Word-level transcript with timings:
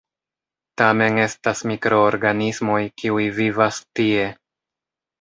Tamen 0.81 1.19
estas 1.25 1.61
mikroorganismoj, 1.73 2.81
kiu 3.03 3.23
vivas 3.39 3.83
tie. 4.01 4.29